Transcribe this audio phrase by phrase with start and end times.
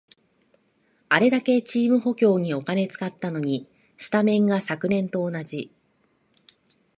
[1.09, 3.67] あれだけチーム補強にお金使ったのに、
[3.99, 5.71] スタメンが昨年と同じ